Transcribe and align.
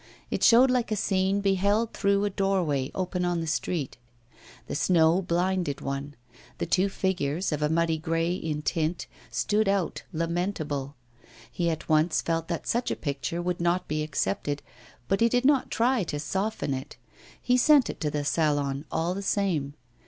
It 0.31 0.41
showed 0.41 0.71
like 0.71 0.91
a 0.91 0.95
scene 0.95 1.41
beheld 1.41 1.93
through 1.93 2.25
a 2.25 2.31
doorway 2.31 2.89
open 2.95 3.23
on 3.23 3.39
the 3.39 3.45
street. 3.45 3.97
The 4.65 4.73
snow 4.73 5.21
blinded 5.21 5.79
one. 5.79 6.15
The 6.57 6.65
two 6.65 6.89
figures, 6.89 7.51
of 7.51 7.61
a 7.61 7.69
muddy 7.69 7.99
grey 7.99 8.33
in 8.33 8.63
tint, 8.63 9.05
stood 9.29 9.67
out, 9.69 10.01
lamentable. 10.11 10.95
He 11.51 11.69
at 11.69 11.87
once 11.87 12.19
felt 12.23 12.47
that 12.47 12.65
such 12.65 12.89
a 12.89 12.95
picture 12.95 13.43
would 13.43 13.61
not 13.61 13.87
be 13.87 14.01
accepted, 14.01 14.63
but 15.07 15.21
he 15.21 15.29
did 15.29 15.45
not 15.45 15.69
try 15.69 16.01
to 16.05 16.19
soften 16.19 16.73
it; 16.73 16.97
he 17.39 17.55
sent 17.55 17.87
it 17.87 18.01
to 18.01 18.09
the 18.09 18.25
Salon, 18.25 18.85
all 18.91 19.13
the 19.13 19.21
same. 19.21 19.75